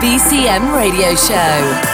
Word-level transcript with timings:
BCM 0.00 0.72
Radio 0.72 1.14
Show. 1.14 1.89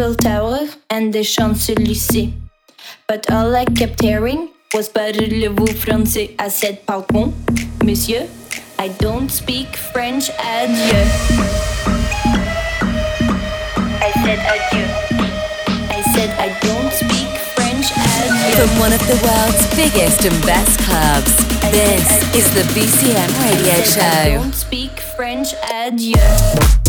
Eiffel 0.00 0.14
Tower 0.14 0.60
and 0.88 1.12
the 1.12 1.22
Champs-Élysées. 1.22 2.32
But 3.06 3.30
all 3.30 3.54
I 3.54 3.66
kept 3.66 4.00
hearing 4.00 4.48
was 4.72 4.88
Parlez-vous 4.88 5.74
français? 5.76 6.34
I 6.38 6.48
said, 6.48 6.86
Pardon, 6.86 7.34
monsieur, 7.84 8.26
I 8.78 8.88
don't 8.96 9.28
speak 9.28 9.76
French, 9.76 10.30
adieu. 10.40 11.04
I 14.00 14.10
said, 14.24 14.40
Adieu. 14.40 14.88
I 15.92 16.00
said, 16.14 16.30
I 16.40 16.48
don't 16.64 16.92
speak 16.96 17.32
French, 17.52 17.92
adieu. 17.92 18.56
From 18.56 18.72
one 18.80 18.94
of 18.94 19.04
the 19.04 19.20
world's 19.20 19.66
biggest 19.76 20.24
and 20.24 20.40
best 20.46 20.80
clubs, 20.80 21.34
I 21.62 21.72
this 21.72 22.08
said, 22.08 22.36
is 22.36 22.48
the 22.54 22.64
BCM 22.72 23.30
Radio 23.44 23.72
I 23.72 23.82
said, 23.82 24.00
Show. 24.00 24.30
I 24.30 24.34
don't 24.34 24.54
speak 24.54 24.98
French, 25.14 25.48
adieu. 25.70 26.79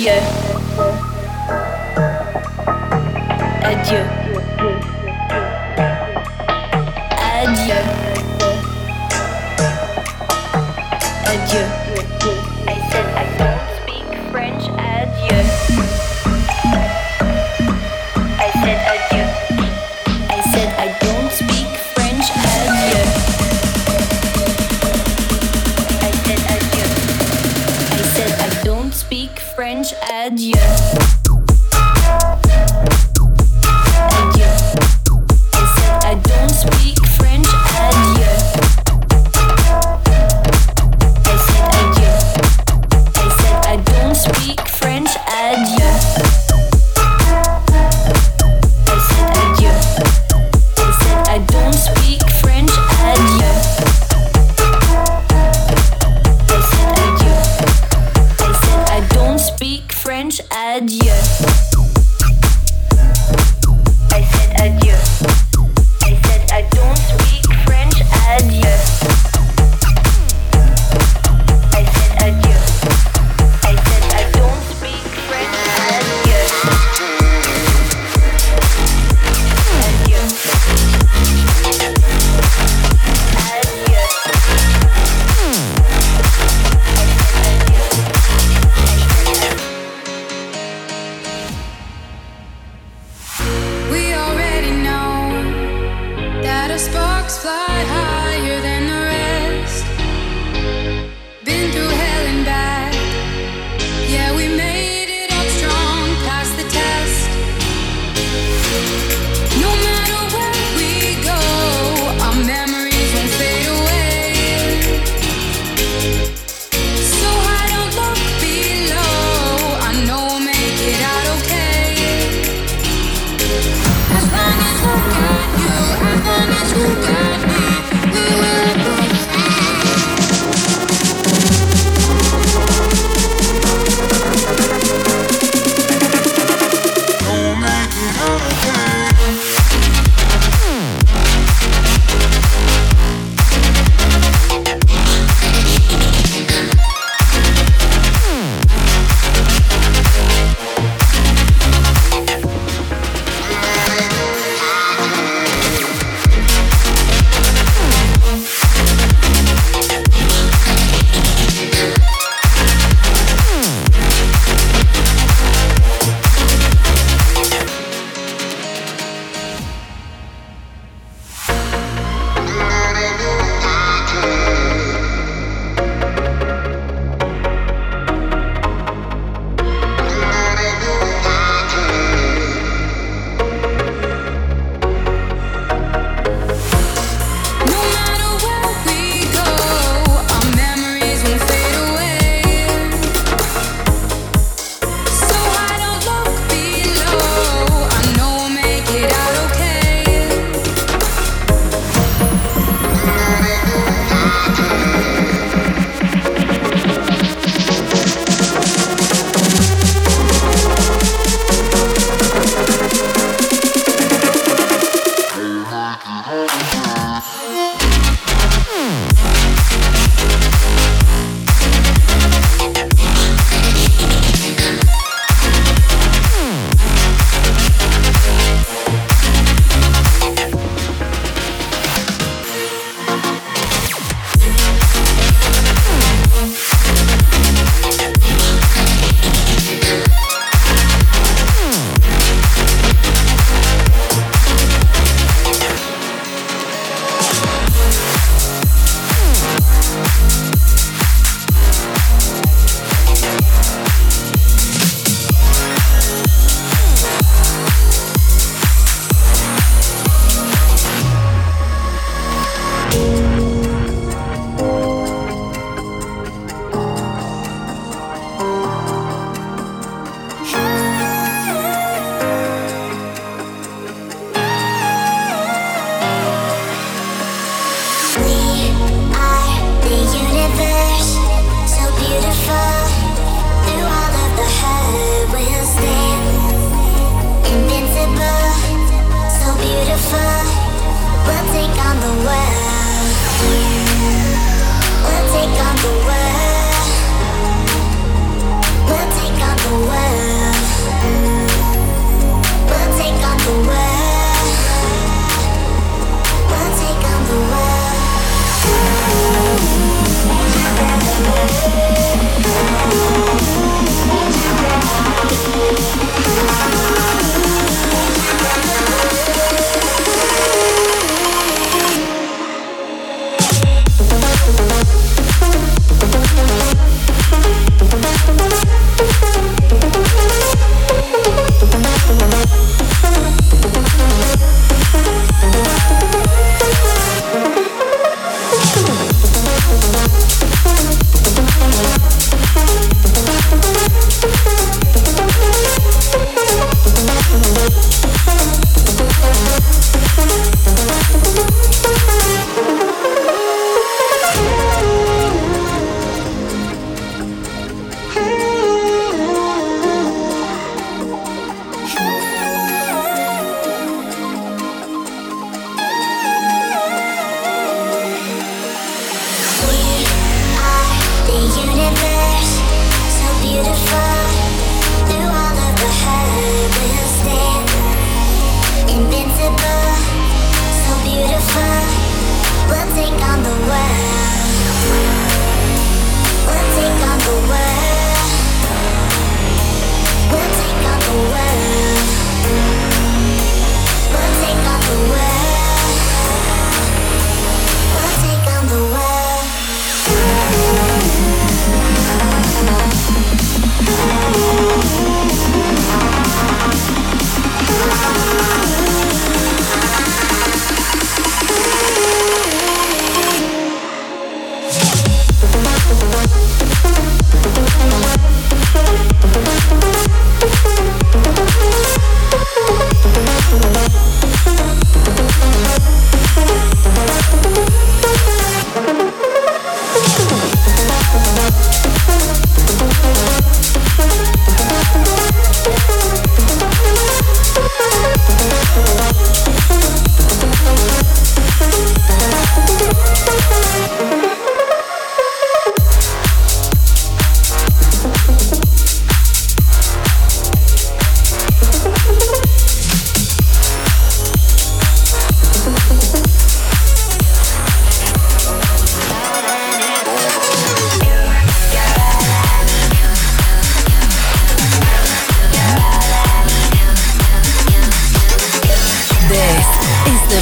Yeah. 0.00 0.49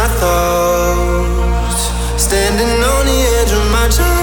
my 0.00 0.08
thoughts, 0.08 1.82
standing 2.16 2.82
on 2.92 3.04
the 3.04 3.18
edge 3.38 3.52
of 3.52 3.70
my 3.70 3.86
childhood. 3.88 4.19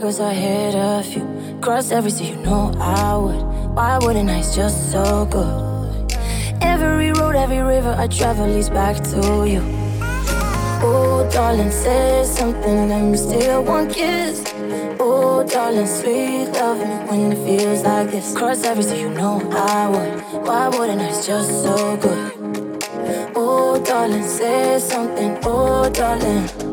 Cause 0.00 0.20
I 0.20 0.34
hit 0.34 0.74
a 0.74 1.02
few. 1.02 1.26
Cross 1.60 1.90
every 1.90 2.10
sea, 2.10 2.30
you 2.30 2.36
know 2.36 2.72
I 2.78 3.16
would. 3.16 3.42
Why 3.74 3.98
wouldn't 3.98 4.28
I? 4.28 4.38
It's 4.38 4.54
just 4.54 4.90
so 4.92 5.26
good. 5.26 6.12
Every 6.60 7.12
road, 7.12 7.34
every 7.34 7.60
river 7.60 7.94
I 7.96 8.06
travel 8.06 8.46
leads 8.46 8.68
back 8.68 8.96
to 9.10 9.46
you. 9.46 9.62
Oh, 10.82 11.28
darling, 11.32 11.70
say 11.70 12.24
something, 12.24 12.88
let 12.88 13.02
me 13.02 13.16
steal 13.16 13.64
one 13.64 13.88
kiss. 13.88 14.44
Oh, 15.00 15.44
darling, 15.48 15.86
sweet 15.86 16.50
loving 16.52 17.06
when 17.08 17.32
it 17.32 17.38
feels 17.46 17.82
like 17.82 18.10
this. 18.10 18.36
Cross 18.36 18.64
every 18.64 18.82
sea, 18.82 19.00
you 19.00 19.10
know 19.10 19.40
I 19.52 19.88
would. 19.88 20.46
Why 20.46 20.68
wouldn't 20.68 21.00
I? 21.00 21.08
It's 21.08 21.26
just 21.26 21.62
so 21.62 21.96
good. 21.96 22.32
Oh, 23.34 23.82
darling, 23.84 24.24
say 24.24 24.78
something. 24.78 25.38
Oh, 25.42 25.88
darling. 25.90 26.65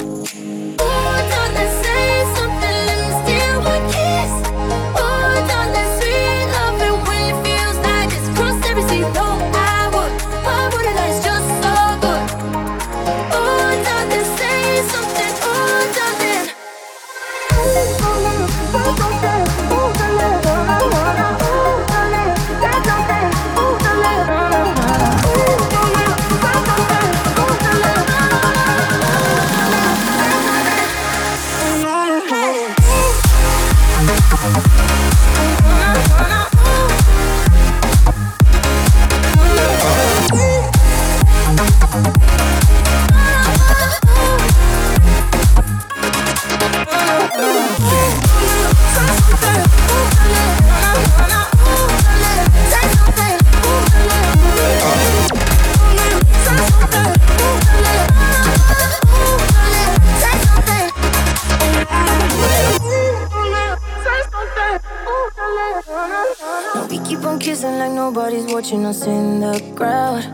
Us 68.82 69.06
in 69.06 69.40
the 69.40 69.62
crowd. 69.76 70.26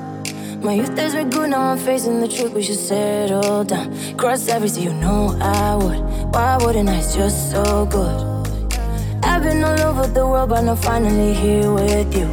My 0.63 0.73
youth 0.73 0.95
days 0.95 1.13
were 1.13 1.25
good, 1.25 1.49
now 1.49 1.71
I'm 1.71 1.77
facing 1.77 2.21
the 2.21 2.27
truth. 2.27 2.53
We 2.53 2.63
should 2.63 2.77
settle 2.77 3.63
down. 3.65 3.93
Cross 4.17 4.47
every 4.47 4.69
sea, 4.69 4.83
you 4.83 4.93
know 4.93 5.37
I 5.41 5.75
would. 5.75 5.99
Why 6.33 6.57
wouldn't 6.61 6.87
I? 6.87 6.97
It's 6.97 7.15
just 7.15 7.51
so 7.51 7.85
good. 7.85 8.19
I've 9.23 9.43
been 9.43 9.63
all 9.63 9.79
over 9.81 10.07
the 10.07 10.25
world, 10.25 10.49
but 10.49 10.63
I'm 10.63 10.77
finally 10.77 11.33
here 11.33 11.71
with 11.73 12.15
you. 12.15 12.27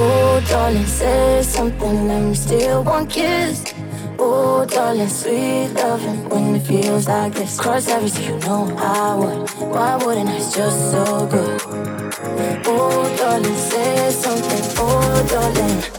Oh, 0.00 0.42
darling, 0.48 0.86
say 0.86 1.42
something. 1.42 2.08
Me 2.08 2.34
steal 2.34 2.82
one 2.82 3.06
kiss. 3.06 3.74
Oh, 4.18 4.64
darling, 4.64 5.08
sweet 5.08 5.68
loving 5.74 6.28
when 6.30 6.56
it 6.56 6.60
feels 6.66 7.06
like 7.06 7.34
this. 7.34 7.60
Cross 7.60 7.88
every 7.88 8.08
sea, 8.08 8.24
you 8.26 8.38
know 8.40 8.74
I 8.78 9.14
would. 9.16 9.50
Why 9.70 9.96
wouldn't 10.02 10.30
I? 10.30 10.36
It's 10.36 10.54
just 10.56 10.90
so 10.90 11.26
good. 11.26 11.87
Oh, 12.66 13.16
darling, 13.16 13.54
say 13.56 14.10
something. 14.10 14.62
Oh, 14.78 15.26
darling. 15.28 15.97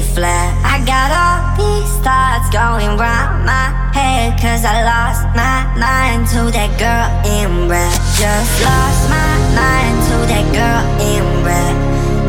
Flat. 0.00 0.56
I 0.64 0.80
got 0.88 1.12
all 1.12 1.52
these 1.60 1.92
thoughts 2.00 2.48
going 2.48 2.96
round 2.96 3.44
my 3.44 3.92
head. 3.92 4.40
Cause 4.40 4.64
I 4.64 4.80
lost 4.88 5.28
my 5.36 5.68
mind 5.76 6.24
to 6.32 6.48
that 6.48 6.72
girl 6.80 7.12
in 7.28 7.68
red. 7.68 7.92
Just 8.16 8.52
lost 8.64 9.12
my 9.12 9.36
mind 9.52 9.96
to 10.08 10.16
that 10.32 10.48
girl 10.56 10.80
in 10.96 11.24
red. 11.44 11.76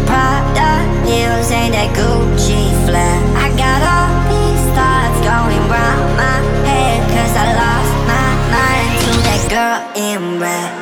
Prada 0.03 0.84
heels 1.07 1.51
and 1.55 1.72
that 1.74 1.95
Gucci 1.95 2.68
flat. 2.84 3.24
I 3.39 3.47
got 3.55 3.80
all 3.80 4.11
these 4.28 4.66
thoughts 4.76 5.20
going 5.24 5.64
round 5.72 6.20
my 6.20 6.43
head. 6.68 6.99
Cause 7.16 7.32
I 7.32 7.47
lost 7.47 7.95
my 8.11 8.28
mind 8.51 8.91
to 9.07 9.11
that 9.24 9.43
girl 9.47 9.80
in 9.95 10.39
red. 10.39 10.72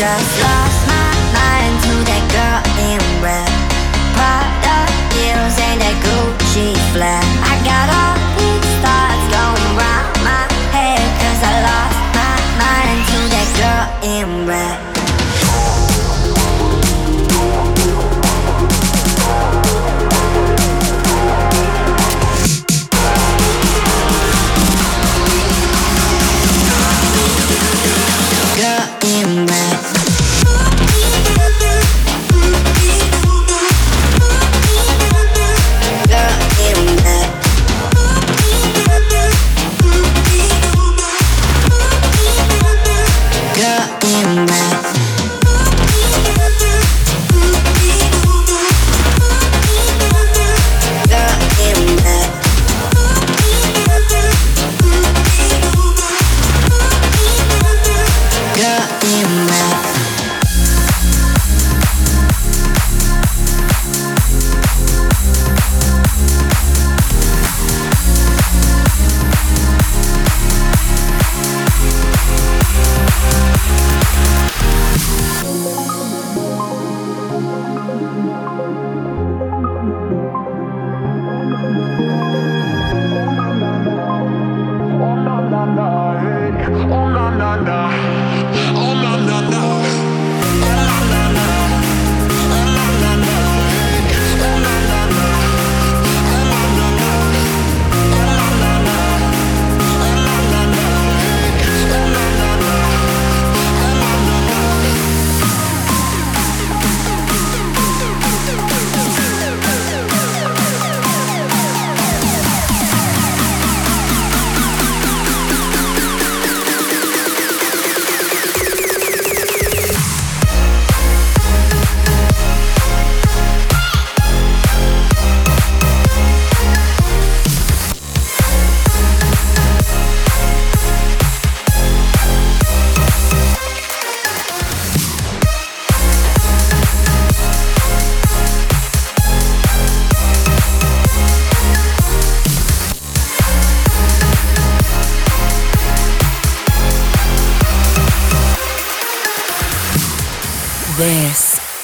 Just 0.00 0.49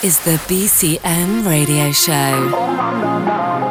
is 0.07 0.21
the 0.21 0.39
BCM 0.47 1.45
Radio 1.45 1.91
Show. 1.91 3.66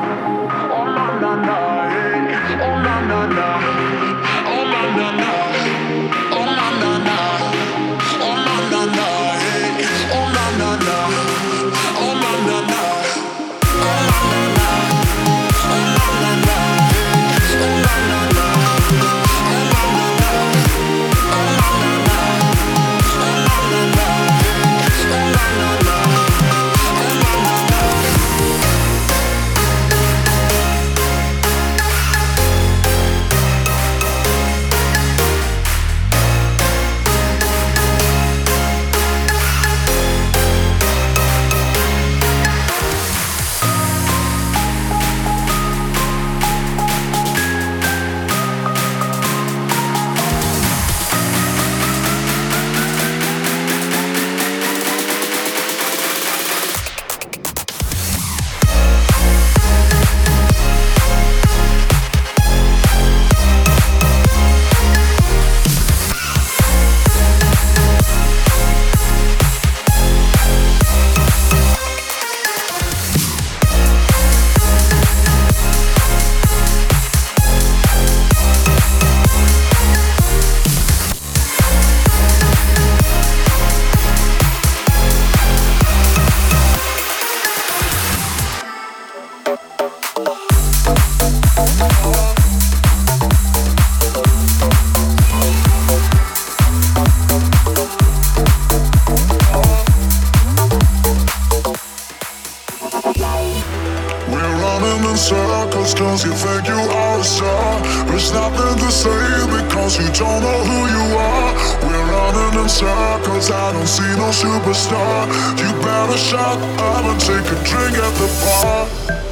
circles 105.75 105.93
cause 105.93 106.23
you 106.25 106.31
think 106.31 106.67
you 106.67 106.73
are 106.73 107.19
a 107.19 107.23
star 107.23 107.81
It's 108.15 108.31
not 108.31 108.51
been 108.51 108.77
the 108.77 108.91
same 108.91 109.49
because 109.49 109.97
you 109.97 110.07
don't 110.13 110.41
know 110.41 110.63
who 110.63 110.79
you 110.95 111.17
are. 111.17 111.53
We're 111.83 112.05
running 112.11 112.63
in 112.63 112.69
circles, 112.69 113.51
I 113.51 113.73
don't 113.73 113.87
see 113.87 114.15
no 114.15 114.29
superstar. 114.31 115.27
You 115.59 115.71
better 115.83 116.17
shut 116.17 116.57
up 116.79 117.05
and 117.05 117.19
take 117.19 117.51
a 117.51 117.57
drink 117.63 117.97
at 117.97 118.13
the 118.15 118.27
bar. 118.41 119.24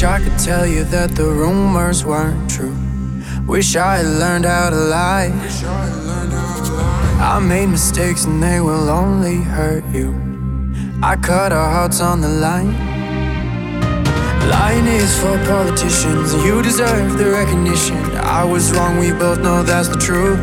Wish 0.00 0.08
I 0.08 0.18
could 0.18 0.38
tell 0.38 0.66
you 0.66 0.84
that 0.84 1.14
the 1.14 1.26
rumors 1.26 2.06
weren't 2.06 2.48
true. 2.48 2.74
Wish 3.46 3.76
I 3.76 3.96
had 3.98 4.06
learned 4.06 4.46
how 4.46 4.70
to 4.70 4.76
lie. 4.76 5.28
I 7.20 7.38
made 7.38 7.66
mistakes 7.66 8.24
and 8.24 8.42
they 8.42 8.62
will 8.62 8.88
only 8.88 9.42
hurt 9.42 9.84
you. 9.92 10.18
I 11.02 11.16
cut 11.16 11.52
our 11.52 11.70
hearts 11.70 12.00
on 12.00 12.22
the 12.22 12.30
line. 12.30 12.72
Lying 14.48 14.86
is 14.86 15.14
for 15.20 15.36
politicians, 15.44 16.32
you 16.46 16.62
deserve 16.62 17.18
the 17.18 17.30
recognition. 17.32 17.98
I 18.16 18.42
was 18.42 18.72
wrong, 18.72 18.96
we 18.98 19.12
both 19.12 19.40
know 19.40 19.62
that's 19.62 19.88
the 19.88 19.98
truth. 19.98 20.40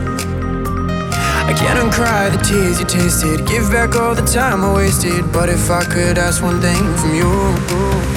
I 1.49 1.53
can't 1.58 1.80
uncry 1.80 2.30
the 2.30 2.43
tears 2.43 2.80
you 2.80 2.86
tasted. 2.86 3.47
Give 3.47 3.72
back 3.72 3.95
all 3.95 4.14
the 4.14 4.22
time 4.22 4.64
I 4.64 4.72
wasted. 4.72 5.34
But 5.34 5.49
if 5.49 5.72
I 5.72 5.84
could 5.84 6.20
ask 6.20 6.43
one 6.43 6.62
thing 6.62 6.84
from 6.97 7.16
you, 7.16 8.16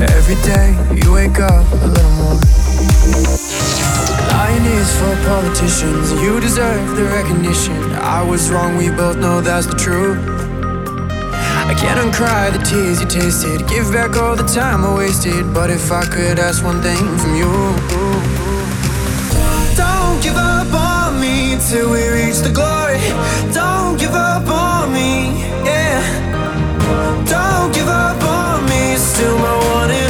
Every 0.00 0.36
day 0.46 0.76
you 0.94 1.12
wake 1.12 1.40
up 1.40 1.66
a 1.72 1.86
little 1.86 2.10
more. 2.12 2.38
Lying 4.30 4.64
is 4.78 4.90
for 4.96 5.16
politicians, 5.26 6.12
you 6.22 6.38
deserve 6.38 6.96
the 6.96 7.04
recognition. 7.04 7.74
I 7.94 8.22
was 8.22 8.48
wrong, 8.48 8.76
we 8.76 8.90
both 8.90 9.16
know 9.16 9.40
that's 9.40 9.66
the 9.66 9.74
truth. 9.74 10.18
I 11.66 11.74
can't 11.74 11.98
uncry 11.98 12.52
the 12.52 12.62
tears 12.64 13.00
you 13.00 13.08
tasted, 13.08 13.66
give 13.68 13.92
back 13.92 14.16
all 14.16 14.36
the 14.36 14.46
time 14.46 14.84
I 14.84 14.94
wasted. 14.96 15.52
But 15.52 15.68
if 15.70 15.90
I 15.90 16.04
could 16.04 16.38
ask 16.38 16.62
one 16.62 16.80
thing 16.80 17.04
from 17.18 17.34
you, 17.34 17.50
don't 19.76 20.22
give 20.22 20.36
up 20.36 20.72
on 20.72 21.20
me 21.20 21.58
till 21.68 21.90
we 21.90 22.06
reach 22.08 22.38
the 22.38 22.52
glory. 22.54 23.00
Don't 23.52 23.98
give 23.98 24.14
up 24.14 24.46
on 24.46 24.92
me, 24.92 25.42
yeah. 25.64 26.00
Don't 27.26 27.74
give 27.74 27.88
up. 27.88 28.17
Still, 29.18 29.36
my 29.36 29.56
wanted 29.72 30.07